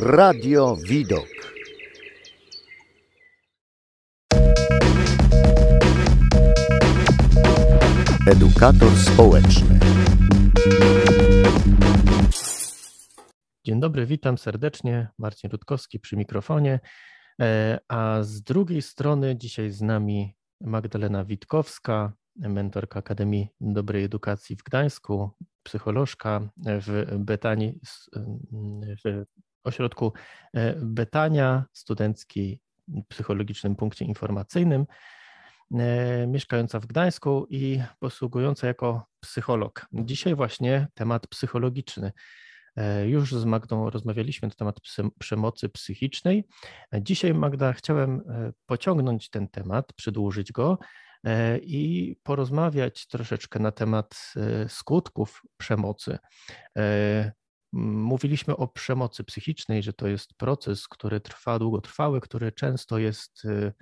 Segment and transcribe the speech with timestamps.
[0.00, 1.26] Radio Widok.
[8.26, 9.78] Edukator społeczny.
[13.64, 15.08] Dzień dobry, witam serdecznie.
[15.18, 16.80] Marcin Rutkowski przy mikrofonie.
[17.40, 24.62] E, a z drugiej strony dzisiaj z nami Magdalena Witkowska, mentorka Akademii Dobrej Edukacji w
[24.62, 25.30] Gdańsku,
[25.62, 27.80] psycholożka w Betanii,
[29.04, 29.24] w
[29.64, 30.12] ośrodku
[30.54, 32.60] e, Betania, studenckiej
[33.08, 34.86] psychologicznym punkcie informacyjnym,
[35.74, 39.86] e, mieszkająca w Gdańsku i posługująca jako psycholog.
[39.92, 42.12] Dzisiaj właśnie temat psychologiczny.
[42.76, 44.76] E, już z Magdą rozmawialiśmy na temat
[45.18, 46.44] przemocy psychicznej.
[46.92, 48.22] Dzisiaj, Magda, chciałem
[48.66, 50.78] pociągnąć ten temat, przedłużyć go
[51.62, 54.34] i porozmawiać troszeczkę na temat
[54.68, 56.18] skutków przemocy.
[57.72, 63.72] Mówiliśmy o przemocy psychicznej, że to jest proces, który trwa długotrwały, który często jest y,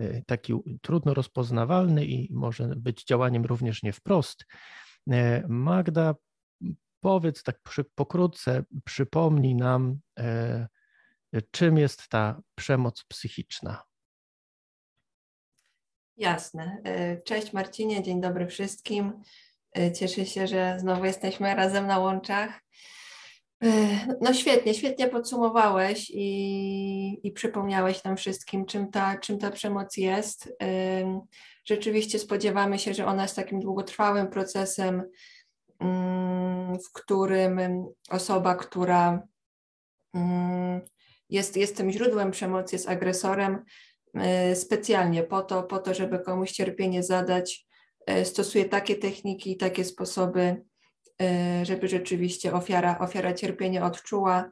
[0.00, 4.44] y, taki trudno rozpoznawalny i może być działaniem również nie wprost.
[5.10, 6.14] E, Magda,
[7.00, 7.60] powiedz tak
[7.94, 10.68] pokrótce, przypomnij nam, e,
[11.50, 13.82] czym jest ta przemoc psychiczna.
[16.16, 16.80] Jasne.
[16.84, 19.22] E, cześć Marcinie, dzień dobry wszystkim.
[19.94, 22.60] Cieszę się, że znowu jesteśmy razem na łączach.
[24.20, 30.56] No świetnie, świetnie podsumowałeś i, i przypomniałeś nam wszystkim, czym ta, czym ta przemoc jest.
[31.64, 35.02] Rzeczywiście spodziewamy się, że ona jest takim długotrwałym procesem,
[36.84, 39.22] w którym osoba, która
[41.30, 43.64] jest, jest tym źródłem przemocy, jest agresorem,
[44.54, 47.66] specjalnie po to, po to, żeby komuś cierpienie zadać,
[48.24, 50.73] stosuje takie techniki i takie sposoby, Y,
[51.62, 54.50] żeby rzeczywiście ofiara, ofiara cierpienia odczuła.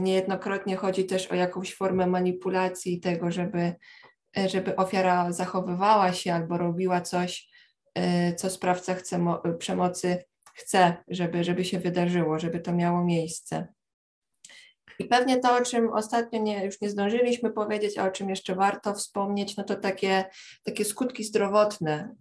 [0.00, 3.74] Niejednokrotnie chodzi też o jakąś formę manipulacji tego, żeby,
[4.38, 7.48] y, żeby ofiara zachowywała się albo robiła coś,
[7.98, 9.26] y, co sprawca chce,
[9.58, 13.68] przemocy chce, żeby, żeby się wydarzyło, żeby to miało miejsce.
[14.98, 18.54] I pewnie to, o czym ostatnio nie, już nie zdążyliśmy powiedzieć, a o czym jeszcze
[18.54, 20.24] warto wspomnieć, no to takie,
[20.64, 22.14] takie skutki zdrowotne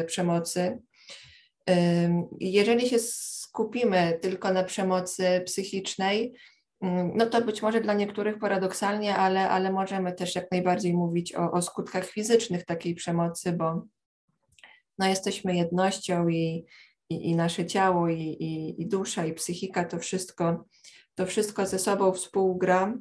[0.00, 0.78] y, przemocy.
[2.40, 6.34] Jeżeli się skupimy tylko na przemocy psychicznej,
[7.14, 11.52] no to być może dla niektórych paradoksalnie, ale, ale możemy też jak najbardziej mówić o,
[11.52, 13.82] o skutkach fizycznych takiej przemocy, bo
[14.98, 16.64] no jesteśmy jednością i,
[17.10, 20.64] i, i nasze ciało, i, i, i, dusza, i psychika, to wszystko,
[21.14, 22.98] to wszystko ze sobą współgra.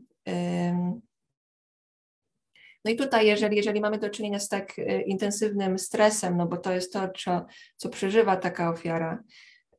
[2.88, 6.58] No i tutaj, jeżeli, jeżeli mamy do czynienia z tak e, intensywnym stresem, no bo
[6.58, 9.24] to jest to, co, co przeżywa taka ofiara,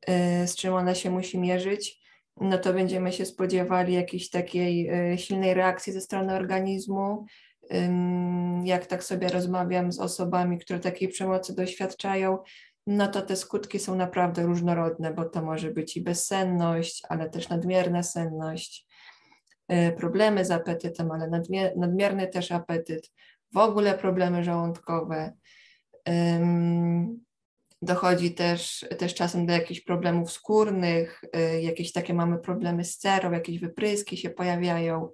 [0.07, 1.99] e, z czym ona się musi mierzyć,
[2.41, 7.25] no to będziemy się spodziewali jakiejś takiej e, silnej reakcji ze strony organizmu.
[8.63, 12.37] Jak tak sobie rozmawiam z osobami, które takiej przemocy doświadczają,
[12.87, 17.49] no to te skutki są naprawdę różnorodne, bo to może być i bezsenność, ale też
[17.49, 18.88] nadmierna senność,
[19.97, 21.41] problemy z apetytem, ale
[21.75, 23.11] nadmierny też apetyt,
[23.53, 25.33] w ogóle problemy żołądkowe.
[27.81, 33.31] Dochodzi też, też czasem do jakichś problemów skórnych, e, jakieś takie mamy problemy z cerą,
[33.31, 35.09] jakieś wypryski się pojawiają.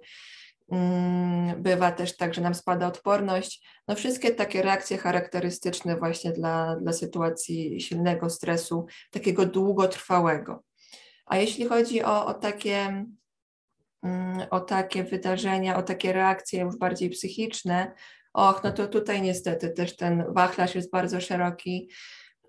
[1.58, 3.66] Bywa też tak, że nam spada odporność.
[3.88, 10.64] No wszystkie takie reakcje charakterystyczne właśnie dla, dla sytuacji silnego stresu, takiego długotrwałego.
[11.26, 13.16] A jeśli chodzi o, o takie Mm,
[14.50, 17.92] o takie wydarzenia, o takie reakcje już bardziej psychiczne,
[18.36, 21.90] och, no to tutaj niestety też ten wachlarz jest bardzo szeroki,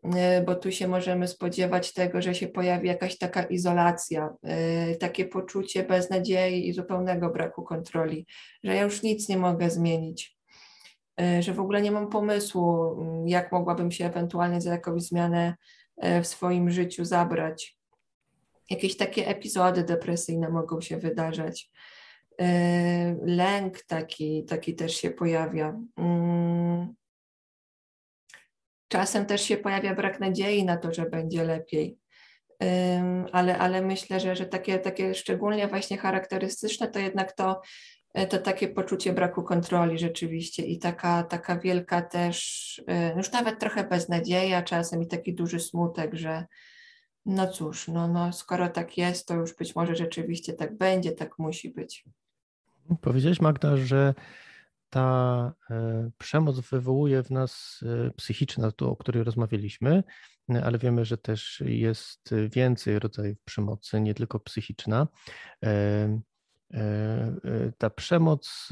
[0.05, 0.09] y,
[0.45, 4.29] bo tu się możemy spodziewać tego, że się pojawi jakaś taka izolacja,
[4.91, 8.25] y, takie poczucie beznadziei i zupełnego braku kontroli,
[8.63, 10.37] że ja już nic nie mogę zmienić,
[11.21, 15.55] y, że w ogóle nie mam pomysłu, mm, jak mogłabym się ewentualnie za jakąś zmianę
[16.23, 17.76] w swoim życiu zabrać
[18.69, 21.71] jakieś takie epizody depresyjne mogą się wydarzać.
[22.39, 22.47] Yy,
[23.21, 25.79] lęk taki, taki też się pojawia.
[25.97, 26.93] Mm.
[28.87, 31.97] Czasem też się pojawia brak nadziei na to, że będzie lepiej.
[33.31, 37.61] Ale, ale myślę, że, że takie, takie szczególnie właśnie charakterystyczne to jednak to,
[38.29, 43.83] to takie poczucie braku kontroli rzeczywiście i taka, taka wielka też, yy, już nawet trochę
[43.83, 46.45] beznadzieja czasem i taki duży smutek, że,
[47.27, 51.39] no cóż, no, no skoro tak jest, to już być może rzeczywiście tak będzie, tak
[51.39, 52.05] musi być.
[53.01, 54.13] Powiedziałeś Magda, że
[54.89, 60.03] ta e, przemoc wywołuje w nas e, psychiczna, to, o której rozmawialiśmy,
[60.63, 65.07] ale wiemy, że też jest więcej rodzajów przemocy, nie tylko psychiczna.
[65.65, 66.21] E,
[67.77, 68.69] ta przemoc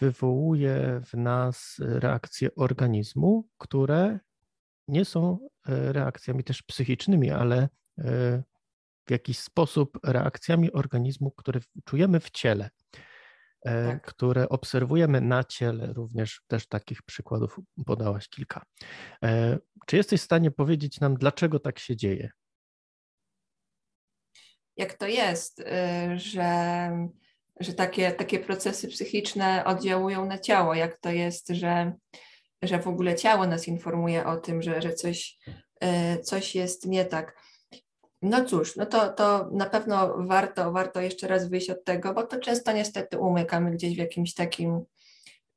[0.00, 4.18] wywołuje w nas reakcje organizmu, które
[4.88, 7.68] nie są reakcjami też psychicznymi, ale
[9.06, 12.70] w jakiś sposób reakcjami organizmu, które czujemy w ciele.
[13.64, 14.02] E, tak.
[14.02, 18.62] które obserwujemy na ciele, również też takich przykładów podałaś kilka.
[19.24, 22.30] E, czy jesteś w stanie powiedzieć nam, dlaczego tak się dzieje?
[24.76, 25.64] Jak to jest, y,
[26.18, 26.90] że,
[27.60, 30.74] że takie, takie procesy psychiczne oddziałują na ciało?
[30.74, 31.92] Jak to jest, że,
[32.62, 35.38] że w ogóle ciało nas informuje o tym, że, że coś,
[35.84, 37.42] y, coś jest nie tak?
[38.22, 42.22] No cóż, no to, to na pewno warto, warto jeszcze raz wyjść od tego, bo
[42.22, 44.80] to często niestety umykamy gdzieś w jakimś takim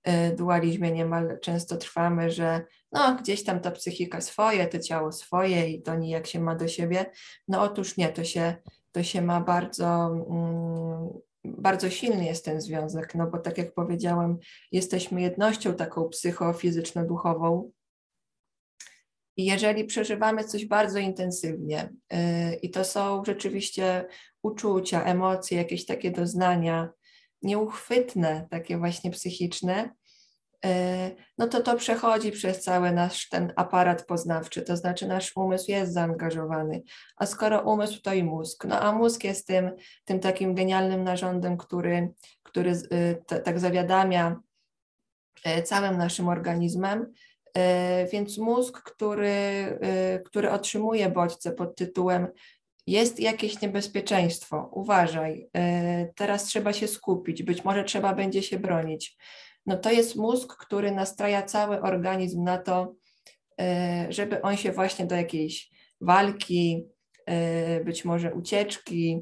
[0.07, 5.69] y, dualizmie niemal często trwamy, że no gdzieś tam ta psychika swoje, to ciało swoje
[5.69, 7.05] i to nijak się ma do siebie.
[7.47, 8.55] No otóż nie, to się,
[8.91, 11.09] to się ma bardzo, mm,
[11.43, 14.37] bardzo silny jest ten związek, no bo tak jak powiedziałam,
[14.71, 17.69] jesteśmy jednością taką psychofizyczno-duchową,
[19.41, 22.19] i jeżeli przeżywamy coś bardzo intensywnie yy,
[22.55, 24.05] i to są rzeczywiście
[24.43, 26.89] uczucia, emocje, jakieś takie doznania
[27.41, 29.89] nieuchwytne, takie właśnie psychiczne,
[30.63, 30.71] yy,
[31.37, 35.93] no to to przechodzi przez cały nasz ten aparat poznawczy, to znaczy nasz umysł jest
[35.93, 36.81] zaangażowany,
[37.17, 39.71] a skoro umysł to i mózg, no a mózg jest tym,
[40.05, 42.13] tym takim genialnym narządem, który,
[42.43, 42.75] który
[43.27, 44.39] t, tak zawiadamia
[45.63, 47.13] całym naszym organizmem,
[48.11, 49.27] więc mózg, który,
[49.81, 52.27] e, który otrzymuje bodźce pod tytułem
[52.87, 59.17] jest jakieś niebezpieczeństwo, uważaj, e, teraz trzeba się skupić, być może trzeba będzie się bronić.
[59.65, 62.95] No to jest mózg, który nastraja cały organizm na to,
[64.09, 65.71] żeby on się właśnie do jakiejś
[66.01, 66.87] walki,
[67.85, 69.21] być może ucieczki,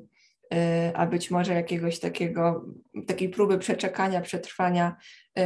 [0.94, 2.66] a być może jakiegoś takiego,
[3.08, 4.96] takiej próby przeczekania, przetrwania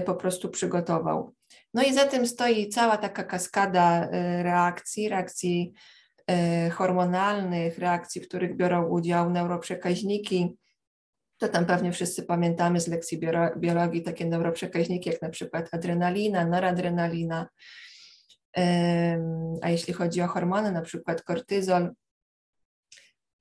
[0.06, 1.34] po prostu przygotował.
[1.74, 4.10] No i za tym stoi cała taka kaskada y,
[4.44, 5.74] reakcji, reakcji
[6.68, 10.58] y, hormonalnych, reakcji, w których biorą udział neuroprzekaźniki.
[11.38, 13.20] To tam pewnie wszyscy pamiętamy z lekcji
[13.58, 17.48] biologii takie neuroprzekaźniki jak na przykład adrenalina, noradrenalina.
[19.62, 21.92] A jeśli chodzi o hormony, na przykład kortyzol.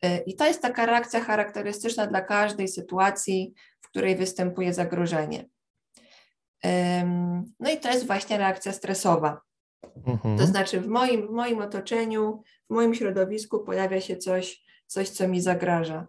[0.04, 5.44] Y, I to jest taka reakcja charakterystyczna dla każdej sytuacji, w której występuje zagrożenie.
[7.60, 9.40] No i to jest właśnie reakcja stresowa.
[10.06, 10.38] Mhm.
[10.38, 15.28] To znaczy w moim, w moim otoczeniu, w moim środowisku pojawia się coś, coś, co
[15.28, 16.06] mi zagraża.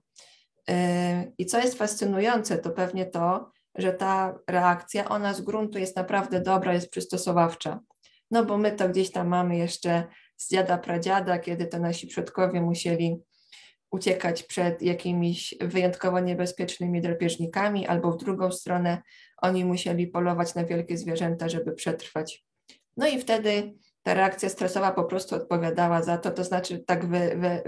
[1.38, 6.42] I co jest fascynujące, to pewnie to, że ta reakcja, ona z gruntu jest naprawdę
[6.42, 7.80] dobra, jest przystosowawcza.
[8.32, 10.04] No bo my to gdzieś tam mamy jeszcze
[10.38, 13.20] z dziada pradziada, kiedy to nasi przodkowie musieli
[13.94, 19.01] uciekać przed jakimiś wyjątkowo niebezpiecznymi drapieżnikami, albo w drugą stronę
[19.38, 22.45] oni musieli polować na wielkie zwierzęta, żeby przetrwać.
[22.98, 23.74] No i wtedy
[24.04, 27.62] ta reakcja stresowa po prostu odpowiadała za to, to znaczy tak wy, wy,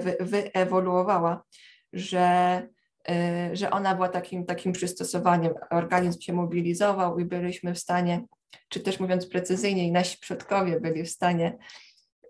[0.00, 1.42] wy, wyewoluowała,
[1.92, 2.62] że,
[3.10, 5.54] y, że ona była takim, takim przystosowaniem.
[5.70, 8.24] Organizm się mobilizował i byliśmy w stanie,
[8.68, 11.58] czy też mówiąc precyzyjniej, nasi przodkowie byli w stanie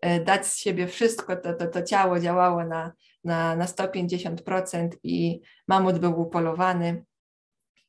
[0.06, 2.92] y, dać z siebie wszystko, to, to, to ciało działało na,
[3.24, 7.04] na, na 150% i mamut był upolowany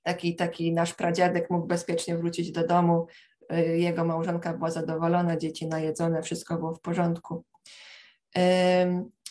[0.03, 3.07] taki, taki nasz pradziadek mógł bezpiecznie wrócić do domu,
[3.53, 7.43] y, jego małżonka była zadowolona, dzieci najedzone, wszystko było w porządku.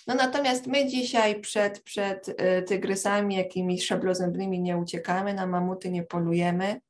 [0.07, 6.03] No natomiast my dzisiaj przed, przed y, tygrysami jakimiś szablozębnymi nie uciekamy, na mamuty nie
[6.03, 6.81] polujemy.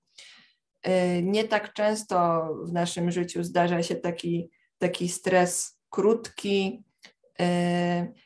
[0.87, 6.85] Y, nie tak często w naszym życiu zdarza się taki, taki stres krótki,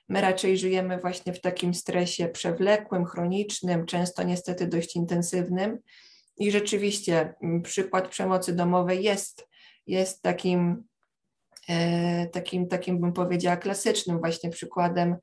[0.08, 5.78] my raczej żyjemy właśnie w takim stresie przewlekłym, chronicznym, często niestety dość intensywnym.
[6.36, 9.48] I rzeczywiście mm, przykład przemocy domowej jest,
[9.86, 10.84] jest takim,
[11.70, 15.16] y, takim, takim, bym powiedziała, klasycznym właśnie przykładem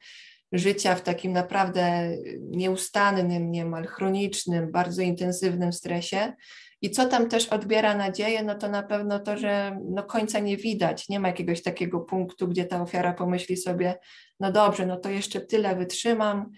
[0.51, 6.33] życia w takim naprawdę nieustannym, niemal chronicznym, bardzo intensywnym stresie,
[6.81, 10.57] i co tam też odbiera nadzieję, no to na pewno to, że no końca nie
[10.57, 13.99] widać, nie ma jakiegoś takiego punktu, gdzie ta ofiara pomyśli sobie,
[14.39, 16.51] no dobrze, no to jeszcze tyle wytrzymam,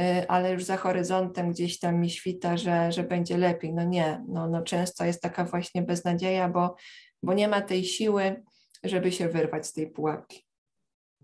[0.00, 3.74] y, ale już za horyzontem gdzieś tam mi świta, że, że będzie lepiej.
[3.74, 6.76] No nie, no, no często jest taka właśnie beznadzieja, bo,
[7.22, 8.42] bo nie ma tej siły,
[8.84, 10.49] żeby się wyrwać z tej pułapki.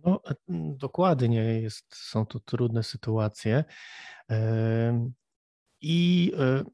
[0.05, 0.35] No, e,
[0.79, 3.65] dokładnie, jest, są to trudne sytuacje.
[5.81, 6.65] I e,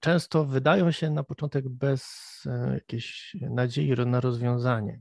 [0.00, 2.04] często wydają się na początek bez
[2.46, 5.00] e, jakiejś nadziei na rozwiązanie.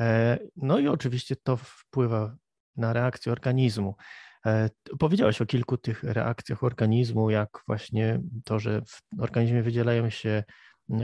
[0.00, 2.36] E, no i oczywiście to wpływa
[2.76, 3.94] na reakcję organizmu.
[4.98, 10.44] Powiedziałeś o kilku tych reakcjach organizmu, jak właśnie to, że w organizmie wydzielają się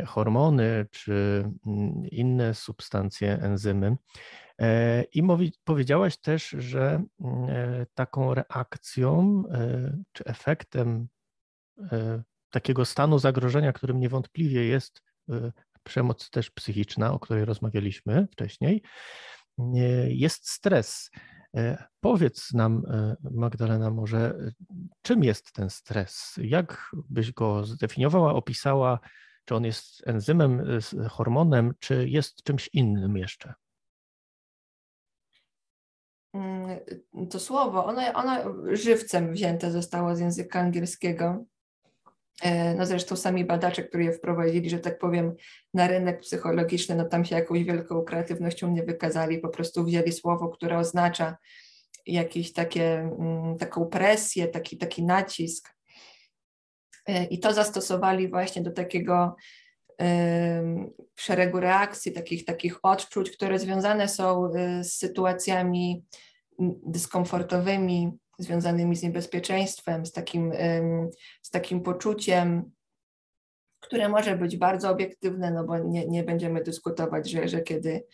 [0.06, 3.96] hormony czy mm, inne substancje, enzymy.
[4.60, 11.08] E, I mówi, powiedziałaś też, że mm, e, taką reakcją e, czy efektem
[12.50, 15.02] takiego stanu zagrożenia, którym niewątpliwie jest
[15.82, 18.82] przemoc też psychiczna, o której rozmawialiśmy wcześniej,
[20.08, 21.10] jest stres.
[22.00, 22.82] Powiedz nam,
[23.30, 24.34] Magdalena, może
[25.02, 26.34] czym jest ten stres?
[26.42, 28.98] Jak byś go zdefiniowała, opisała?
[29.50, 33.54] Czy on jest enzymem, hormonem, czy jest czymś innym jeszcze?
[36.34, 36.78] Mm,
[37.30, 41.44] to słowo, ono, ono żywcem wzięte zostało z języka angielskiego.
[42.42, 45.34] E, no zresztą sami badacze, którzy je wprowadzili, że tak powiem,
[45.74, 50.48] na rynek psychologiczny, no tam się jakąś wielką kreatywnością nie wykazali, po prostu wzięli słowo,
[50.48, 51.36] które oznacza
[52.06, 55.79] jakieś takie, mm, taką presję, taki, taki nacisk.
[57.06, 59.36] E, I to zastosowali właśnie do takiego
[61.16, 66.04] szeregu reakcji, takich, takich odczuć, które związane są y, z sytuacjami
[66.86, 70.52] dyskomfortowymi, związanymi z niebezpieczeństwem, z takim,
[71.42, 72.70] z takim poczuciem,
[73.80, 78.04] które może być bardzo obiektywne, no bo nie, nie będziemy dyskutować, że, że kiedy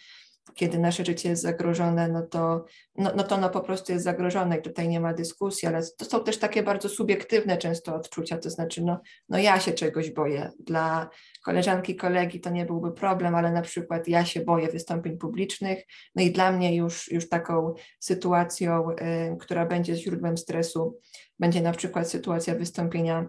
[0.55, 2.65] kiedy nasze życie jest zagrożone, no to,
[2.97, 6.05] no, no to ono po prostu jest zagrożone i tutaj nie ma dyskusji, ale to
[6.05, 10.51] są też takie bardzo subiektywne często odczucia, to znaczy no, no ja się czegoś boję.
[10.61, 11.11] Dla
[11.45, 15.85] koleżanki, kolegi to nie byłby problem, ale na przykład ja się boję wystąpień publicznych,
[16.15, 21.01] no i dla mnie już, już taką sytuacją, y, która będzie źródłem stresu,
[21.39, 23.27] będzie na przykład sytuacja wystąpienia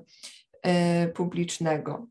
[1.04, 2.08] y, publicznego.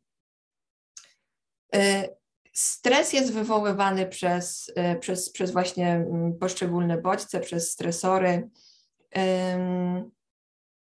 [1.74, 2.15] Y,
[2.56, 8.48] Stres jest wywoływany przez, e, przez, przez właśnie mm, poszczególne bodźce, przez stresory.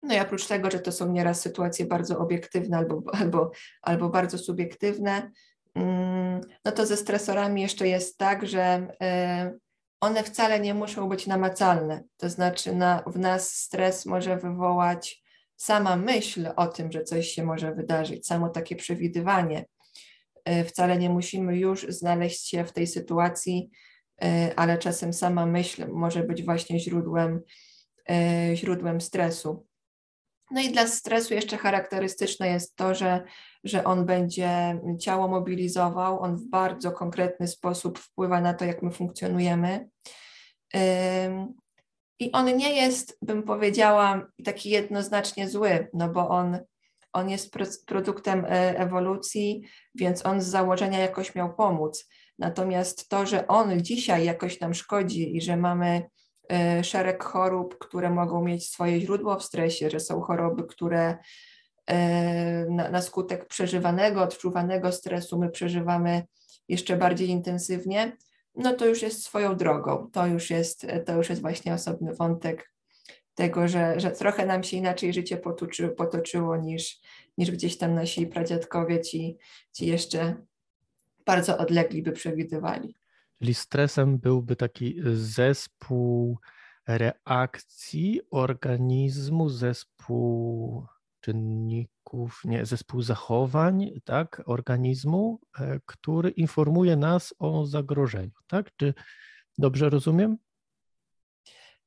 [0.03, 3.51] No i oprócz tego, że to są nieraz sytuacje bardzo obiektywne albo, albo,
[3.81, 5.31] albo bardzo subiektywne,
[6.65, 9.53] no to ze stresorami jeszcze jest tak, że e,
[10.01, 12.03] one wcale nie muszą być namacalne.
[12.17, 15.23] To znaczy na, w nas stres może wywołać
[15.55, 19.65] sama myśl o tym, że coś się może wydarzyć, samo takie przewidywanie.
[20.49, 23.69] E, wcale nie musimy już znaleźć się w tej sytuacji,
[24.21, 27.41] e, ale czasem sama myśl może być właśnie źródłem,
[28.09, 29.65] e, źródłem stresu.
[30.51, 33.23] No i dla stresu jeszcze charakterystyczne jest to, że,
[33.63, 38.91] że on będzie ciało mobilizował, on w bardzo konkretny sposób wpływa na to, jak my
[38.91, 39.89] funkcjonujemy.
[42.19, 46.59] I on nie jest, bym powiedziała, taki jednoznacznie zły, no bo on
[47.13, 47.53] on jest
[47.85, 49.61] produktem e, ewolucji,
[49.95, 52.09] więc on z założenia jakoś miał pomóc.
[52.39, 56.09] Natomiast to, że on dzisiaj jakoś nam szkodzi i że mamy
[56.51, 61.17] e, szereg chorób, które mogą mieć swoje źródło w stresie, że są choroby, które
[61.87, 66.23] e, na, na skutek przeżywanego, odczuwanego stresu my przeżywamy
[66.67, 68.17] jeszcze bardziej intensywnie,
[68.55, 70.09] no to już jest swoją drogą.
[70.13, 72.71] To już jest, to już jest właśnie osobny wątek
[73.39, 75.41] tego, że, że trochę nam się inaczej życie
[75.97, 76.99] potoczyło, niż,
[77.37, 79.37] niż gdzieś tam nasi pradziadkowie, ci,
[79.73, 80.35] ci jeszcze
[81.25, 82.95] bardzo odlegli by przewidywali.
[83.39, 86.39] Czyli stresem byłby taki zespół
[86.87, 90.85] reakcji organizmu, zespół
[91.21, 98.75] czynników, nie, zespół zachowań, tak, organizmu, e, który informuje nas o zagrożeniu, tak?
[98.75, 98.93] Czy
[99.57, 100.37] dobrze rozumiem?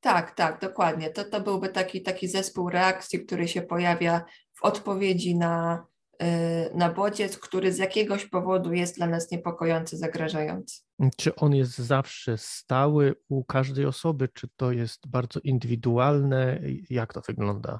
[0.03, 1.09] Tak, tak, dokładnie.
[1.09, 5.85] To, to byłby taki, taki zespół reakcji, który się pojawia w odpowiedzi na,
[6.19, 6.27] yy,
[6.73, 10.81] na bodziec, który z jakiegoś powodu jest dla nas niepokojący, zagrażający.
[11.17, 16.59] Czy on jest zawsze stały u każdej osoby, czy to jest bardzo indywidualne?
[16.89, 17.79] Jak to wygląda?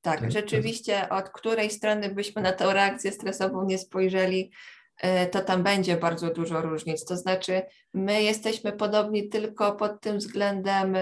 [0.00, 4.52] Tak, rzeczywiście, od której strony byśmy na tę reakcję stresową nie spojrzeli,
[5.30, 7.04] to tam będzie bardzo dużo różnic.
[7.04, 7.62] To znaczy,
[7.94, 10.96] my jesteśmy podobni tylko pod tym względem,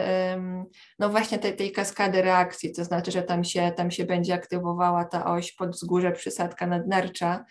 [0.99, 5.05] no właśnie tej, tej kaskady reakcji, to znaczy, że tam się, tam się będzie aktywowała
[5.05, 7.45] ta oś wzgórze przysadka nadnercza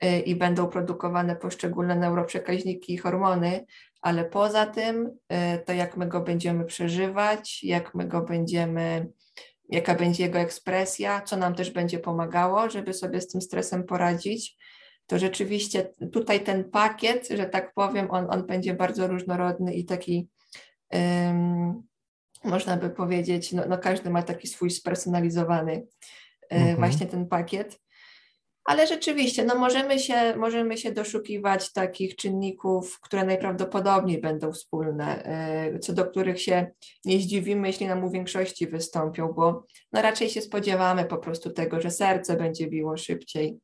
[0.00, 3.66] e, i będą produkowane poszczególne neuroprzekaźniki i hormony,
[4.02, 9.06] ale poza tym, e, to jak my go będziemy przeżywać, jak my go będziemy,
[9.68, 14.56] jaka będzie jego ekspresja, co nam też będzie pomagało, żeby sobie z tym stresem poradzić
[15.10, 20.28] to rzeczywiście tutaj ten pakiet, że tak powiem, on, on będzie bardzo różnorodny i taki,
[20.92, 21.82] um,
[22.44, 25.86] można by powiedzieć, no, no, każdy ma taki swój spersonalizowany
[26.50, 27.80] um, właśnie ten pakiet.
[28.64, 35.78] ale rzeczywiście no możemy, się, możemy się doszukiwać takich czynników, które najprawdopodobniej będą wspólne, e,
[35.78, 36.70] co do których się
[37.04, 41.80] nie zdziwimy, jeśli nam u większości wystąpią, bo no raczej się spodziewamy po prostu tego,
[41.80, 43.60] że serce będzie biło szybciej.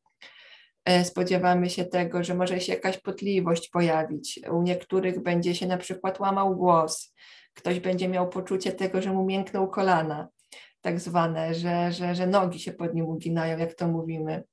[0.86, 4.40] E, spodziewamy się tego, że może się jakaś potliwość pojawić.
[4.52, 7.14] U niektórych będzie się na przykład łamał głos,
[7.54, 10.28] ktoś będzie miał poczucie tego, że mu miękną kolana,
[10.80, 14.44] tak zwane, że, że, że nogi się pod nim uginają, jak to mówimy.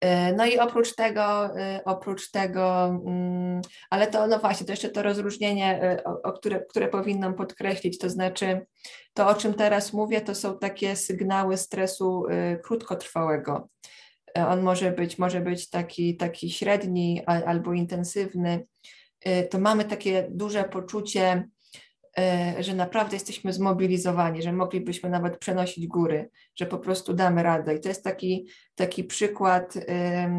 [0.00, 3.60] E, no i oprócz tego, e, oprócz tego, mm,
[3.90, 8.66] ale to no właśnie, to jeszcze to rozróżnienie, o które, które powinnam podkreślić, to znaczy
[9.14, 12.24] to, o czym teraz mówię, to są takie sygnały stresu
[12.62, 13.68] krótkotrwałego.
[14.34, 18.66] On może być, może być taki, taki średni albo intensywny.
[19.50, 21.48] To mamy takie duże poczucie
[22.18, 27.74] E, że naprawdę jesteśmy zmobilizowani, że moglibyśmy nawet przenosić góry, że po prostu damy radę.
[27.74, 29.74] I to jest taki, taki przykład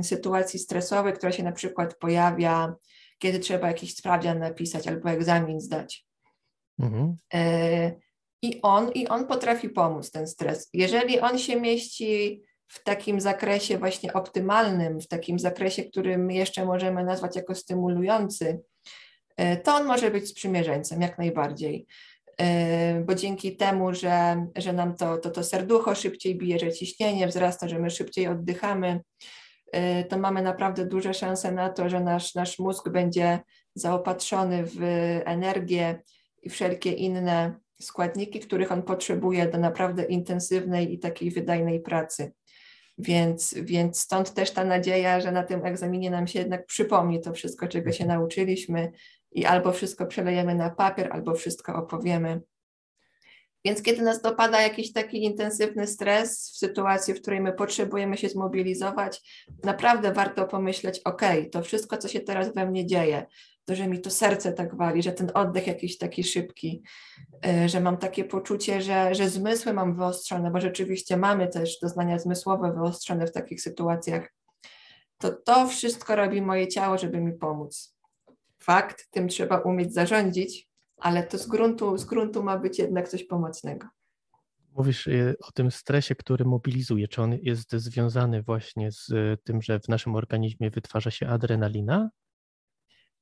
[0.03, 2.75] sytuacji stresowej, która się na przykład pojawia,
[3.19, 6.05] kiedy trzeba jakiś sprawdzian napisać albo egzamin zdać.
[6.79, 7.15] Mhm.
[7.33, 7.91] E,
[8.41, 10.69] I, on, I on potrafi pomóc, ten stres.
[10.73, 16.65] Jeżeli on się mieści w takim zakresie właśnie optymalnym, w takim zakresie, który my jeszcze
[16.65, 18.59] możemy nazwać jako stymulujący,
[19.39, 21.87] E, to on może być sprzymierzeńcem jak najbardziej.
[22.41, 27.27] E, bo dzięki temu, że, że nam to, to, to serducho szybciej bije, że ciśnienie
[27.27, 29.01] wzrasta, że my szybciej oddychamy,
[29.71, 33.39] e, to mamy naprawdę duże szanse na to, że nasz, nasz mózg będzie
[33.75, 34.81] zaopatrzony w
[35.25, 36.01] energię
[36.43, 42.31] i wszelkie inne składniki, których on potrzebuje do naprawdę intensywnej i takiej wydajnej pracy.
[42.99, 47.33] Więc, więc stąd też ta nadzieja, że na tym egzaminie nam się jednak przypomni to
[47.33, 48.91] wszystko, czego się nauczyliśmy
[49.31, 52.41] i albo wszystko przelejemy na papier, albo wszystko opowiemy.
[53.65, 58.29] Więc kiedy nas dopada jakiś taki intensywny stres w sytuacji, w której my potrzebujemy się
[58.29, 63.25] zmobilizować, naprawdę warto pomyśleć, ok, to wszystko, co się teraz we mnie dzieje,
[63.75, 66.83] że mi to serce tak wali, że ten oddech jakiś taki szybki,
[67.65, 72.19] y, że mam takie poczucie, że, że zmysły mam wyostrzone, bo rzeczywiście mamy też doznania
[72.19, 74.33] zmysłowe wyostrzone w takich sytuacjach,
[75.17, 77.95] to to wszystko robi moje ciało, żeby mi pomóc.
[78.59, 83.23] Fakt, tym trzeba umieć zarządzić, ale to z gruntu, z gruntu ma być jednak coś
[83.23, 83.87] pomocnego.
[84.75, 87.07] Mówisz y, o tym stresie, który mobilizuje.
[87.07, 89.07] Czy on jest związany właśnie z
[89.43, 92.09] tym, że w naszym organizmie wytwarza się adrenalina?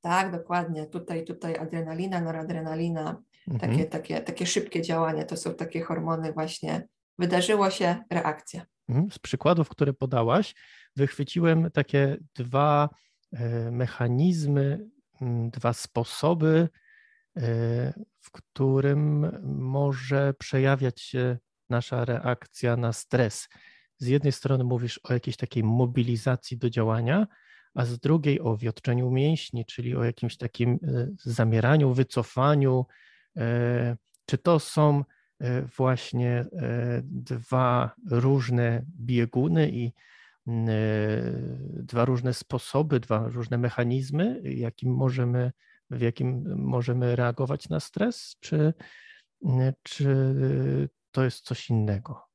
[0.00, 0.86] Tak, dokładnie.
[0.86, 3.70] Tutaj, tutaj adrenalina, noradrenalina, mhm.
[3.70, 6.88] takie, takie, takie szybkie działanie, to są takie hormony właśnie.
[7.18, 8.66] Wydarzyło się, reakcja.
[8.88, 9.10] Mhm.
[9.10, 10.54] Z przykładów, które podałaś,
[10.96, 12.88] wychwyciłem takie dwa
[13.32, 14.86] e, mechanizmy,
[15.50, 16.68] dwa sposoby,
[17.36, 17.42] e,
[18.20, 21.38] w którym może przejawiać się
[21.70, 23.48] nasza reakcja na stres.
[23.98, 27.26] Z jednej strony mówisz o jakiejś takiej mobilizacji do działania,
[27.74, 32.86] a z drugiej o wiotczeniu mięśni, czyli o jakimś takim e, zamieraniu, wycofaniu.
[33.36, 35.04] E, czy to są
[35.40, 36.44] e, właśnie
[37.02, 39.92] dwa różne bieguny i
[41.76, 45.52] dwa różne sposoby, dwa różne mechanizmy, jakim możemy,
[45.90, 48.74] w jakim możemy reagować na stres, czy,
[49.82, 50.08] czy
[51.10, 52.27] to jest coś innego?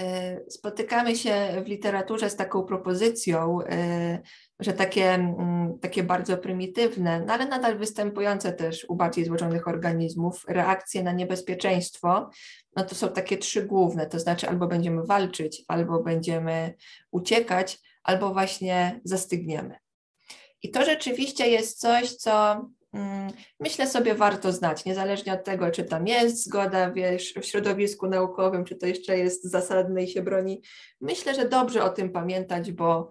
[0.00, 4.20] E, spotykamy się w literaturze z taką propozycją, e,
[4.60, 10.44] że takie, mm, takie bardzo prymitywne, no ale nadal występujące też u bardziej złożonych organizmów,
[10.48, 12.30] reakcje na niebezpieczeństwo,
[12.76, 16.74] no to są takie trzy główne, to znaczy albo będziemy walczyć, albo będziemy
[17.10, 19.76] uciekać, albo właśnie zastygniemy.
[20.62, 22.64] I to rzeczywiście jest coś, co
[23.60, 28.64] myślę sobie warto znać, niezależnie od tego, czy tam jest zgoda wiesz, w środowisku naukowym,
[28.64, 30.62] czy to jeszcze jest zasadne i się broni.
[31.00, 33.10] Myślę, że dobrze o tym pamiętać, bo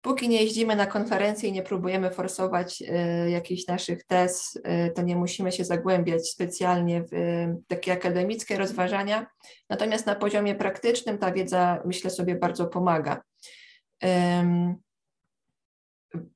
[0.00, 5.02] póki nie jeździmy na konferencje i nie próbujemy forsować y, jakichś naszych tez, y, to
[5.02, 9.26] nie musimy się zagłębiać specjalnie w y, takie akademickie rozważania.
[9.70, 13.22] Natomiast na poziomie praktycznym ta wiedza, myślę sobie, bardzo pomaga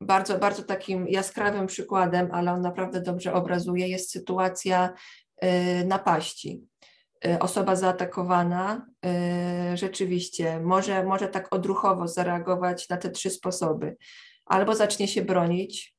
[0.01, 4.95] bardzo, bardzo takim jaskrawym przykładem, ale on naprawdę dobrze obrazuje, jest sytuacja
[5.45, 6.63] y, napaści.
[7.27, 8.87] Y, osoba zaatakowana
[9.73, 13.97] y, rzeczywiście może, może tak odruchowo zareagować na te trzy sposoby.
[14.47, 15.95] Albo zacznie się bronić,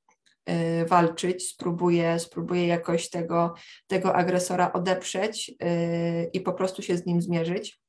[0.88, 3.53] walczyć, spróbuje, spróbuje jakoś tego,
[3.88, 5.51] tego agresora odeprzeć
[6.34, 7.81] i po prostu się z nim zmierzyć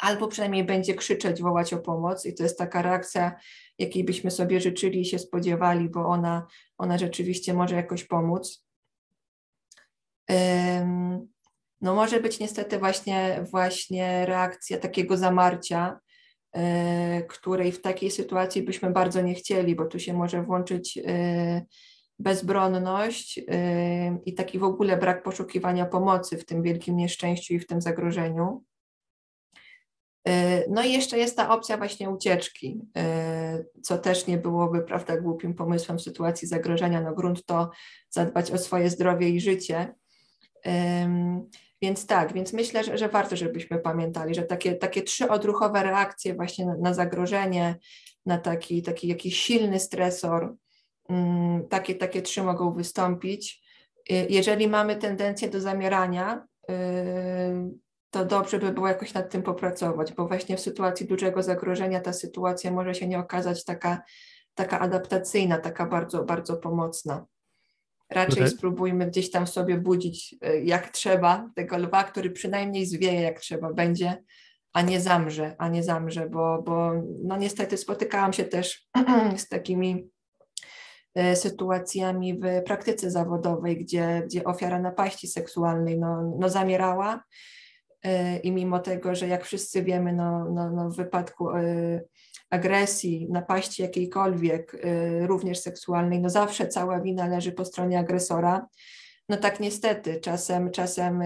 [0.00, 3.36] albo przynajmniej będzie krzyczeć, wołać o pomoc i to jest taka reakcja,
[3.78, 6.46] jakiej byśmy sobie życzyli i się spodziewali, bo ona,
[6.78, 8.66] ona rzeczywiście może jakoś pomóc.
[11.80, 16.00] No może być niestety właśnie, właśnie reakcja takiego zamarcia,
[17.28, 20.98] której w takiej sytuacji byśmy bardzo nie chcieli, bo tu się może włączyć
[22.18, 23.40] bezbronność
[24.26, 28.64] i taki w ogóle brak poszukiwania pomocy w tym wielkim nieszczęściu i w tym zagrożeniu.
[30.68, 32.80] No i jeszcze jest ta opcja właśnie ucieczki,
[33.82, 37.00] co też nie byłoby, prawda, głupim pomysłem w sytuacji zagrożenia.
[37.00, 37.70] No grunt to
[38.10, 39.94] zadbać o swoje zdrowie i życie.
[41.82, 46.34] Więc tak, więc myślę, że, że warto, żebyśmy pamiętali, że takie, takie trzy odruchowe reakcje
[46.34, 47.76] właśnie na, na zagrożenie,
[48.26, 50.54] na taki, taki jakiś silny stresor,
[51.10, 53.62] Mm, takie, takie trzy mogą wystąpić.
[54.12, 56.46] Y, jeżeli mamy tendencję do zamierania,
[58.10, 62.12] to dobrze by było jakoś nad tym popracować, bo właśnie w sytuacji dużego zagrożenia ta
[62.12, 64.02] sytuacja może się nie okazać taka,
[64.54, 67.26] taka adaptacyjna, taka bardzo, bardzo pomocna.
[68.10, 68.50] Raczej Tutaj...
[68.50, 73.72] spróbujmy gdzieś tam sobie budzić y, jak trzeba tego lwa, który przynajmniej zwieje jak trzeba
[73.72, 74.22] będzie,
[74.72, 76.92] a nie zamrze, a nie zamrze, bo, bo
[77.24, 78.88] no niestety spotykałam się też
[79.36, 80.10] z takimi
[81.14, 87.24] E, sytuacjami w praktyce zawodowej, gdzie, gdzie ofiara napaści seksualnej no, no zamierała
[88.42, 91.62] i mimo tego, że jak wszyscy wiemy, no, no, no w wypadku e,
[92.50, 94.76] agresji, napaści jakiejkolwiek,
[95.20, 98.66] również seksualnej, no zawsze cała wina leży po stronie agresora.
[99.28, 101.22] No tak niestety, czasem, czasem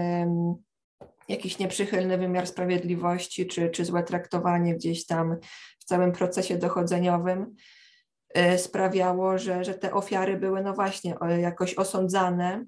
[1.27, 5.37] jakiś nieprzychylny wymiar sprawiedliwości, czy, czy złe traktowanie gdzieś tam
[5.79, 7.55] w całym procesie dochodzeniowym
[8.35, 12.65] E, sprawiało, że, że te ofiary były no właśnie jakoś osądzane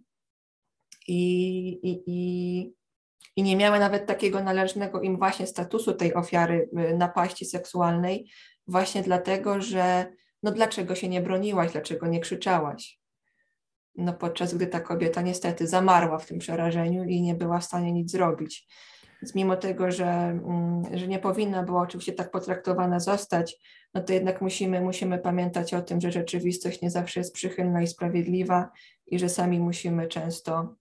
[1.08, 2.74] i, i, i,
[3.36, 8.32] i nie miały nawet takiego należnego im właśnie statusu tej ofiary e, napaści seksualnej,
[8.68, 10.06] właśnie dlatego, że
[10.44, 13.00] no dlaczego się nie broniłaś, dlaczego nie krzyczałaś?
[13.96, 17.94] No podczas gdy ta kobieta niestety zamarła w tym przerażeniu i nie była w stanie
[17.94, 18.68] nic zrobić.
[19.22, 23.58] Więc mimo tego, że, mm, że nie powinna była oczywiście tak potraktowana zostać,
[23.94, 27.88] no to jednak musimy, musimy pamiętać o tym, że rzeczywistość nie zawsze jest przychylna i
[27.88, 28.72] sprawiedliwa
[29.08, 30.76] i że sami musimy często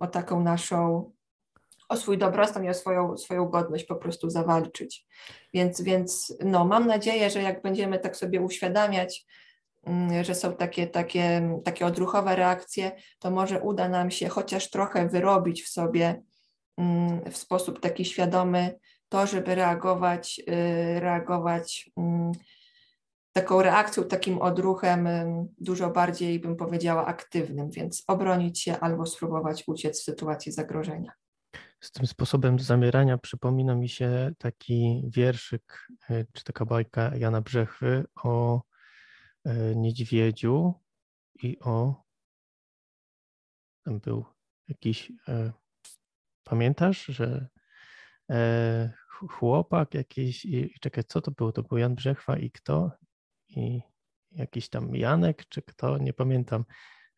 [0.00, 1.10] o taką naszą,
[1.88, 5.06] o swój dobrostan i o swoją, swoją godność po prostu zawalczyć.
[5.54, 9.26] Więc, więc no, mam nadzieję, że jak będziemy tak sobie uświadamiać,
[9.84, 15.08] mm, że są takie, takie, takie odruchowe reakcje, to może uda nam się chociaż trochę
[15.08, 16.22] wyrobić w sobie
[16.76, 22.32] mm, w sposób taki świadomy to, żeby reagować, y, reagować mm,
[23.32, 25.08] taką reakcją, takim odruchem
[25.58, 31.12] dużo bardziej, bym powiedziała, aktywnym, więc obronić się albo spróbować uciec w sytuacji zagrożenia.
[31.80, 38.04] Z tym sposobem zamierania przypomina mi się taki wierszyk, y, czy taka bajka Jana Brzechy
[38.22, 38.62] o
[39.46, 40.74] y, niedźwiedziu
[41.42, 42.04] i o
[43.84, 44.24] tam był
[44.68, 45.12] jakiś
[46.44, 47.48] pamiętasz, że
[48.30, 48.92] e,
[49.28, 51.52] chłopak jakiś i czekaj, co to było?
[51.52, 52.90] To był Jan Brzechwa i kto?
[53.56, 53.82] I
[54.32, 55.98] jakiś tam Janek, czy kto?
[55.98, 56.64] Nie pamiętam.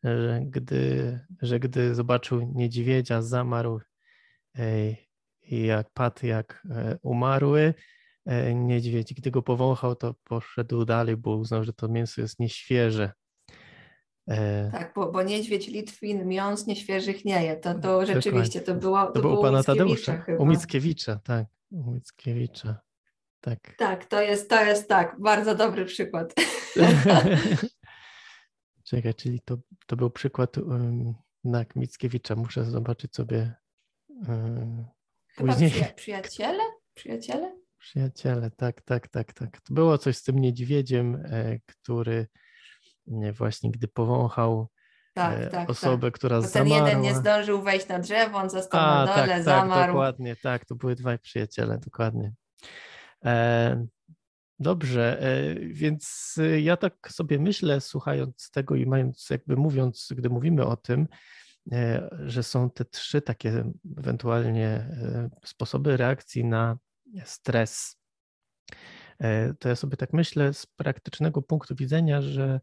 [0.03, 3.79] Że gdy, że gdy zobaczył niedźwiedzia, zamarł
[5.43, 7.73] i jak padł, jak e, umarły,
[8.25, 13.11] e, niedźwiedź, gdy go powąchał, to poszedł dalej, bo uznał, że to mięso jest nieświeże.
[14.27, 17.55] E, tak, bo, bo niedźwiedź Litwin miąs nieświeżych nie je.
[17.55, 19.05] To, to rzeczywiście to było.
[19.05, 20.17] To, to było u pana Tadeusza.
[20.17, 20.37] Chyba.
[20.37, 21.45] U Mickiewicza, tak.
[21.71, 22.81] U Mickiewicza.
[23.43, 23.75] Tak.
[23.77, 26.33] Tak, to jest, to jest tak, bardzo dobry przykład.
[28.89, 32.35] Czekaj, czyli to, to był przykład um, na Mickiewicza.
[32.35, 33.53] Muszę zobaczyć sobie
[34.27, 34.85] um,
[35.35, 35.71] później.
[35.95, 36.63] przyjaciele?
[36.93, 37.55] Przyjaciele?
[37.77, 39.61] Przyjaciele, tak, tak, tak, tak.
[39.61, 42.27] To było coś z tym niedźwiedziem, e, który
[43.33, 44.67] właśnie gdy powąchał
[45.13, 46.13] tak, e, tak, osobę, tak.
[46.13, 46.87] która Bo ten zamarła.
[46.87, 49.69] jeden nie zdążył wejść na drzewo, on został A, na dole, tak, zamarł.
[49.69, 52.33] Tak, dokładnie, tak, to były dwaj przyjaciele, dokładnie.
[53.25, 53.87] E,
[54.59, 60.65] dobrze, e, więc ja tak sobie myślę, słuchając tego i mając, jakby mówiąc, gdy mówimy
[60.65, 61.07] o tym,
[61.71, 66.77] e, że są te trzy takie ewentualnie e, sposoby reakcji na
[67.25, 67.97] stres.
[69.19, 72.59] E, to ja sobie tak myślę z praktycznego punktu widzenia, że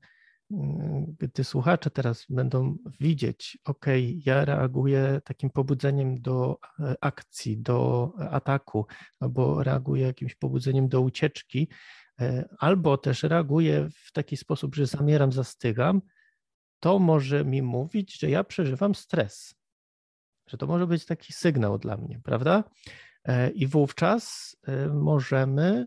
[1.19, 3.87] gdy słuchacze teraz będą widzieć, ok,
[4.25, 8.87] ja reaguję takim pobudzeniem do e, akcji, do ataku,
[9.21, 11.69] albo reaguję jakimś pobudzeniem do ucieczki,
[12.21, 16.03] e, albo też reaguję w taki sposób, że zamieram, zastygam,
[16.81, 19.55] to może mi mówić, że ja przeżywam stres.
[20.47, 22.65] Że to może być taki sygnał dla mnie, prawda?
[23.25, 24.57] E, I wówczas
[24.93, 25.87] możemy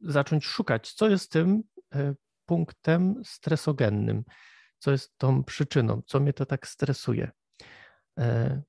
[0.00, 1.77] zacząć szukać, co jest tym E,
[2.46, 4.24] punktem stresogennym,
[4.78, 7.30] co jest tą przyczyną, co mnie to tak stresuje.
[8.18, 8.62] E,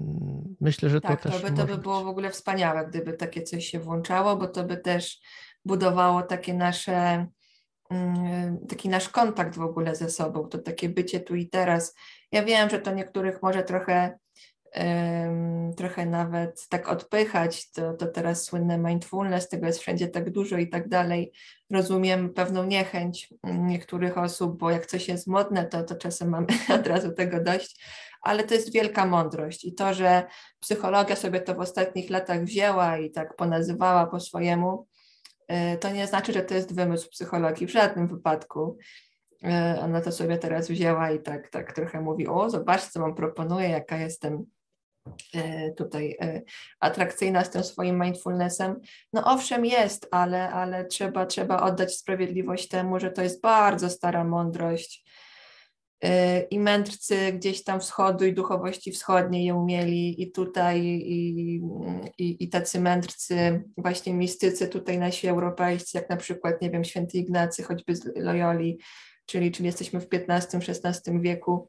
[0.00, 1.42] mm, myślę, że tak, to też.
[1.42, 4.64] To by, to by było w ogóle wspaniałe, gdyby takie coś się włączało, bo to
[4.64, 5.20] by też
[5.64, 7.26] budowało takie nasze,
[7.90, 11.94] mm, taki nasz kontakt w ogóle ze sobą, to takie bycie tu i teraz.
[12.32, 14.18] Ja wiem, że to niektórych może trochę
[15.76, 20.68] trochę nawet tak odpychać, to, to teraz słynne mindfulness, tego jest wszędzie tak dużo i
[20.68, 21.32] tak dalej.
[21.70, 26.46] Rozumiem pewną niechęć niektórych osób, bo jak coś jest modne, to, to czasem mamy
[26.80, 27.84] od razu tego dość,
[28.22, 30.24] ale to jest wielka mądrość i to, że
[30.60, 34.86] psychologia sobie to w ostatnich latach wzięła i tak ponazywała po swojemu,
[35.74, 38.78] y, to nie znaczy, że to jest wymysł psychologii w żadnym wypadku.
[39.44, 43.14] Y, ona to sobie teraz wzięła i tak, tak trochę mówi, o zobaczcie, co wam
[43.14, 44.59] proponuję, jaka jestem E,
[45.76, 46.42] tutaj e,
[46.80, 48.80] atrakcyjna z tym swoim mindfulnessem.
[49.12, 54.24] No owszem jest, ale, ale trzeba, trzeba oddać sprawiedliwość temu, że to jest bardzo stara
[54.24, 55.04] mądrość
[56.02, 61.60] e, i mędrcy gdzieś tam wschodu i duchowości wschodniej ją mieli i tutaj i,
[62.18, 67.18] i, i tacy mędrcy, właśnie mistycy tutaj nasi europejscy, jak na przykład, nie wiem, święty
[67.18, 68.78] Ignacy, choćby z Loyoli,
[69.26, 71.68] czyli, czyli jesteśmy w XV-XVI wieku,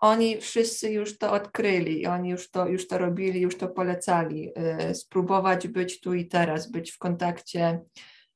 [0.00, 4.52] oni wszyscy już to odkryli, oni już to, już to robili, już to polecali.
[4.90, 7.80] Y, spróbować być tu i teraz, być w kontakcie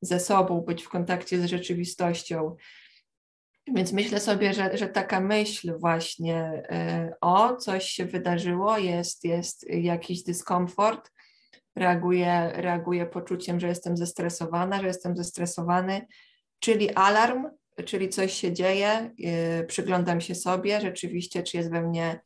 [0.02, 2.56] ze sobą, być w kontakcie z rzeczywistością.
[3.74, 6.62] Więc myślę sobie, że, że taka myśl właśnie
[7.10, 11.10] y, o coś się wydarzyło, jest, jest jakiś dyskomfort,
[11.76, 16.06] reaguję, reaguję poczuciem, że jestem zestresowana, że jestem zestresowany,
[16.58, 17.46] czyli alarm,
[17.84, 22.20] czyli coś się dzieje, yy, przyglądam się sobie rzeczywiście, czy jest we mnie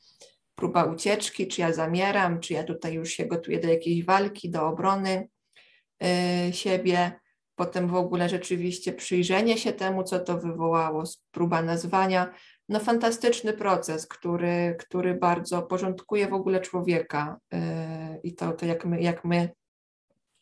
[0.55, 4.67] próba ucieczki, czy ja zamieram, czy ja tutaj już się gotuję do jakiejś walki, do
[4.67, 5.29] obrony
[6.01, 7.12] yy, siebie.
[7.57, 12.35] Potem w ogóle rzeczywiście przyjrzenie się temu, co to wywołało, próba nazwania.
[12.69, 17.59] No fantastyczny proces, który, który bardzo porządkuje w ogóle człowieka yy,
[18.23, 19.49] i to, to jak, my, jak my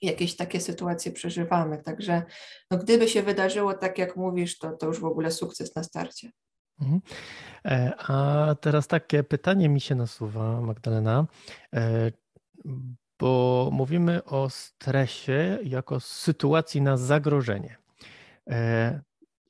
[0.03, 1.83] jakieś takie sytuacje przeżywamy.
[1.83, 2.23] Także
[2.71, 6.31] no, gdyby się wydarzyło tak, jak mówisz, to, to już w ogóle sukces na starcie.
[6.81, 7.01] Mhm.
[7.65, 11.27] E, a teraz takie pytanie mi się nasuwa, Magdalena,
[11.75, 12.13] e,
[13.19, 17.77] bo mówimy o stresie jako sytuacji na zagrożenie.
[18.51, 19.01] E,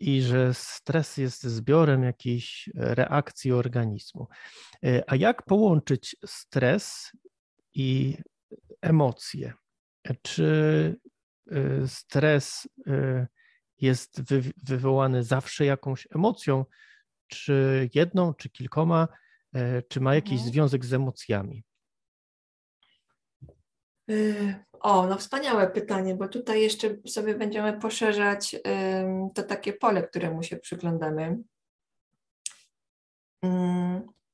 [0.00, 4.26] I że stres jest zbiorem jakiejś reakcji organizmu.
[5.06, 7.12] A jak połączyć stres
[7.74, 8.16] i
[8.80, 9.52] emocje?
[10.22, 11.00] Czy
[11.52, 13.26] y, stres y,
[13.80, 14.22] jest
[14.64, 16.64] wywołany zawsze jakąś emocją,
[17.26, 19.08] czy jedną, czy kilkoma,
[19.56, 20.50] y, czy ma jakiś mhm.
[20.50, 21.64] związek z emocjami?
[24.80, 28.56] O, no wspaniałe pytanie, bo tutaj jeszcze sobie będziemy poszerzać
[29.34, 31.38] to takie pole, któremu się przyglądamy.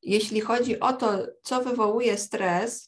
[0.02, 2.87] Jeśli chodzi o to, co wywołuje stres,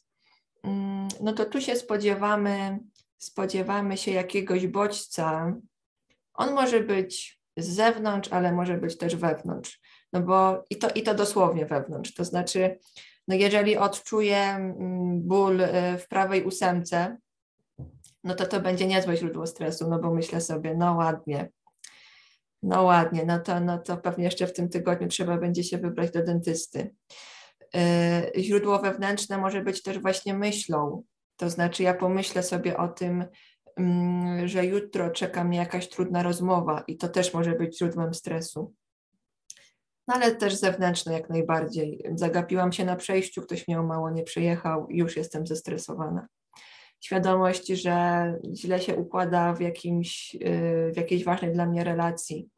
[1.21, 2.79] no to tu się spodziewamy,
[3.17, 5.55] spodziewamy się jakiegoś bodźca.
[6.33, 9.81] On może być z zewnątrz, ale może być też wewnątrz.
[10.13, 12.13] No bo i to, i to dosłownie wewnątrz.
[12.13, 12.79] To znaczy,
[13.27, 17.17] no jeżeli odczuję mm, ból y, w prawej ósemce,
[18.23, 21.49] no to to będzie niezłe źródło stresu, no bo myślę sobie, no ładnie,
[22.63, 26.11] no ładnie, no to, no to pewnie jeszcze w tym tygodniu trzeba będzie się wybrać
[26.11, 26.95] do dentysty.
[27.75, 31.03] Y, źródło wewnętrzne może być też właśnie myślą.
[31.37, 33.25] To znaczy, ja pomyślę sobie o tym,
[33.77, 38.73] mm, że jutro czeka mnie jakaś trudna rozmowa i to też może być źródłem stresu.
[40.07, 42.03] No ale też zewnętrzne jak najbardziej.
[42.15, 46.27] Zagapiłam się na przejściu, ktoś mnie o mało nie przejechał już jestem zestresowana.
[47.01, 52.49] Świadomość, że źle się układa w, jakimś, y, w jakiejś ważnej dla mnie relacji.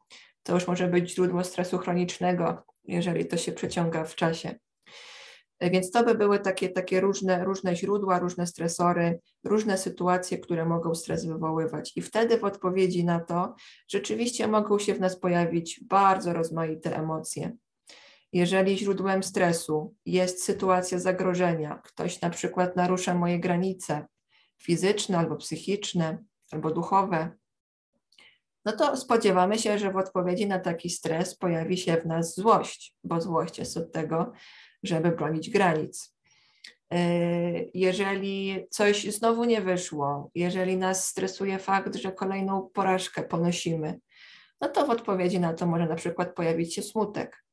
[0.42, 4.58] To już może być źródło stresu chronicznego, jeżeli to się przeciąga w czasie.
[5.60, 10.94] Więc to by były takie, takie różne, różne źródła, różne stresory, różne sytuacje, które mogą
[10.94, 11.92] stres wywoływać.
[11.96, 13.54] I wtedy w odpowiedzi na to
[13.88, 17.56] rzeczywiście mogą się w nas pojawić bardzo rozmaite emocje.
[18.32, 24.06] Jeżeli źródłem stresu jest sytuacja zagrożenia, ktoś na przykład narusza moje granice
[24.62, 27.30] fizyczne albo psychiczne, albo duchowe,
[28.64, 32.94] no to spodziewamy się, że w odpowiedzi na taki stres pojawi się w nas złość,
[33.04, 34.32] bo złość jest od tego,
[34.82, 36.14] żeby bronić granic.
[36.92, 36.98] E,
[37.74, 44.00] jeżeli coś znowu nie wyszło, jeżeli nas stresuje fakt, że kolejną porażkę ponosimy,
[44.60, 47.44] no to w odpowiedzi na to może na przykład pojawić się smutek.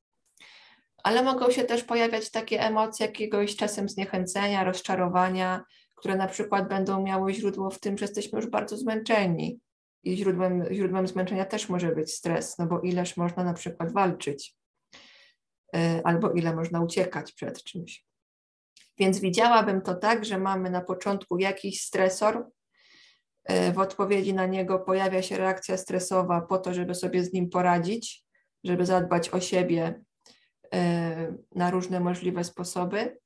[1.04, 5.64] Ale mogą się też pojawiać takie emocje jakiegoś czasem zniechęcenia, rozczarowania,
[5.96, 9.60] które na przykład będą miały źródło w tym, że jesteśmy już bardzo zmęczeni.
[10.04, 14.56] I źródłem, źródłem zmęczenia też może być stres, no bo ileż można na przykład walczyć.
[15.76, 18.06] E, albo ile można uciekać przed czymś.
[18.98, 22.48] Więc widziałabym to tak, że mamy na początku jakiś stresor,
[23.74, 28.24] w odpowiedzi na niego pojawia się reakcja stresowa po to, żeby sobie z nim poradzić,
[28.64, 30.02] żeby zadbać o siebie
[31.56, 33.18] na różne możliwe sposoby.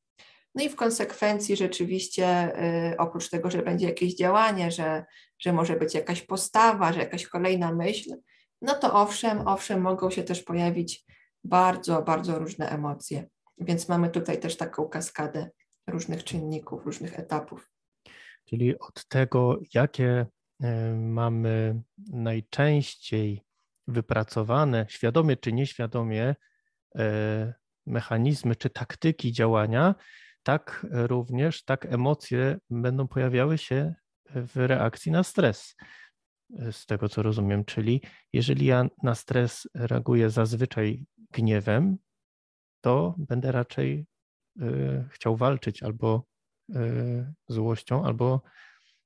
[0.55, 2.53] No i w konsekwencji rzeczywiście,
[2.97, 5.05] oprócz tego, że będzie jakieś działanie, że,
[5.39, 8.15] że może być jakaś postawa, że jakaś kolejna myśl,
[8.61, 11.05] no to owszem, owszem, mogą się też pojawić
[11.43, 13.27] bardzo, bardzo różne emocje.
[13.57, 15.49] Więc mamy tutaj też taką kaskadę
[15.87, 17.71] różnych czynników, różnych etapów.
[18.45, 20.25] Czyli od tego, jakie
[20.63, 23.41] e, mamy najczęściej
[23.87, 26.35] wypracowane, świadomie czy nieświadomie,
[26.95, 27.53] e,
[27.85, 29.95] mechanizmy czy taktyki działania,
[30.45, 33.95] tak również, tak emocje będą pojawiały się
[34.29, 35.75] w reakcji na stres.
[36.71, 38.01] Z tego co rozumiem, czyli
[38.33, 41.97] jeżeli ja na stres reaguję zazwyczaj gniewem,
[42.81, 44.07] to będę raczej
[44.61, 46.25] y, chciał walczyć albo
[46.75, 48.41] y, złością, albo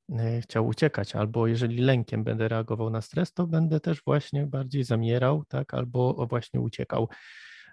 [0.10, 4.84] y, chciał uciekać, albo jeżeli lękiem będę reagował na stres, to będę też właśnie bardziej
[4.84, 7.10] zamierał, tak, albo właśnie uciekał.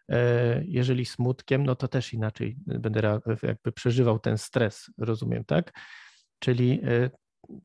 [0.09, 5.73] E, jeżeli smutkiem, no to też inaczej będę jakby przeżywał ten stres, rozumiem, tak?
[6.38, 7.11] Czyli, e,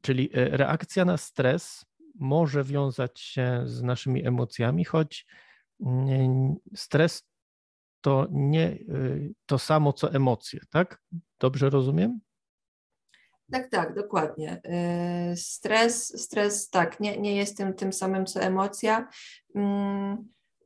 [0.02, 5.28] czyli e, reakcja na stres może wiązać się z naszymi emocjami, choć
[6.76, 7.24] stres
[8.02, 8.78] to nie
[9.46, 11.02] to samo co emocje, tak?
[11.40, 12.20] Dobrze rozumiem?
[13.52, 14.62] Tak, tak, dokładnie.
[15.36, 19.10] Stres, stres tak, nie, nie jest tym, tym samym co emocja.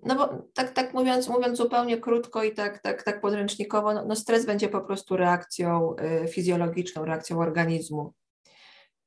[0.06, 4.15] No bo tak, tak mówiąc, mówiąc zupełnie krótko i tak, tak, tak podręcznikowo, no, no
[4.15, 8.13] stres będzie po prostu reakcją y, fizjologiczną, reakcją organizmu.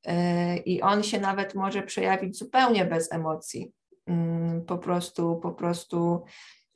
[0.07, 0.11] Y,
[0.65, 3.71] I on się nawet może przejawić zupełnie bez emocji.
[4.09, 6.23] Y, po prostu, po prostu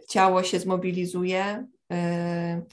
[0.10, 1.68] ciało się zmobilizuje.
[1.94, 2.66] Y,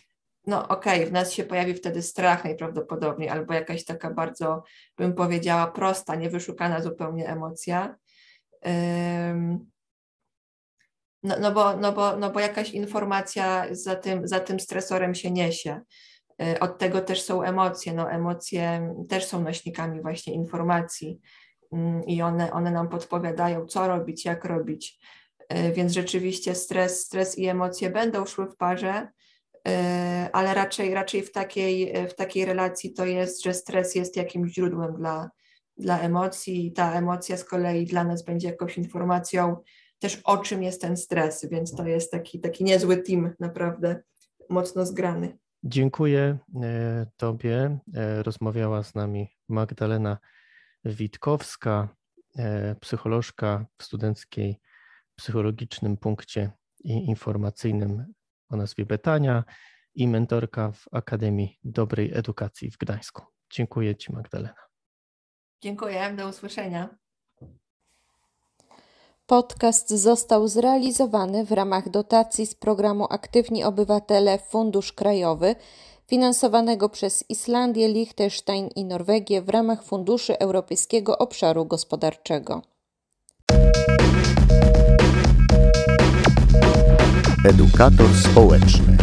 [0.47, 4.63] no okej, okay, w nas się pojawi wtedy strach najprawdopodobniej, albo jakaś taka bardzo,
[4.97, 7.97] bym powiedziała, prosta, niewyszukana zupełnie emocja.
[11.23, 15.31] No, no, bo, no, bo, no bo jakaś informacja za tym, za tym stresorem się
[15.31, 15.81] niesie.
[16.43, 17.93] Y, od tego też są emocje.
[17.93, 21.21] No, emocje też są nośnikami właśnie informacji
[21.73, 24.99] mm, i one, one nam podpowiadają, co robić, jak robić.
[25.53, 29.09] Y, więc rzeczywiście stres, stres i emocje będą szły w parze,
[29.69, 29.73] y,
[30.33, 34.97] ale raczej, raczej w, takiej, w takiej relacji to jest, że stres jest jakimś źródłem
[34.97, 35.31] dla,
[35.77, 39.57] dla emocji i ta emocja z kolei dla nas będzie jakąś informacją,
[40.01, 44.03] też o czym jest ten stres, więc to jest taki, taki niezły team, naprawdę
[44.49, 45.39] mocno zgrany.
[45.65, 47.79] Dziękuję e, Tobie.
[47.95, 50.19] E, rozmawiała z nami Magdalena
[50.85, 51.89] Witkowska,
[52.37, 54.61] e, psycholożka w studenckiej
[55.17, 56.51] psychologicznym punkcie
[56.85, 58.13] i informacyjnym
[58.49, 59.45] o nazwie Betania
[59.95, 63.23] i mentorka w Akademii Dobrej Edukacji w Gdańsku.
[63.53, 64.63] Dziękuję Ci, Magdalena.
[65.63, 67.00] Dziękuję, do usłyszenia.
[69.31, 75.55] Podcast został zrealizowany w ramach dotacji z programu Aktywni Obywatele Fundusz Krajowy,
[76.07, 82.63] finansowanego przez Islandię, Liechtenstein i Norwegię w ramach Funduszy Europejskiego Obszaru Gospodarczego.
[87.45, 88.97] Edukator społeczny.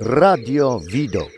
[0.00, 1.35] Radio Widok.